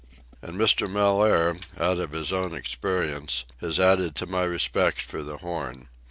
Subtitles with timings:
[0.41, 0.89] And Mr.
[0.89, 5.89] Mellaire, out of his own experience, has added to my respect for the Horn.